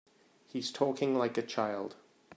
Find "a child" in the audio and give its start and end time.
1.37-1.95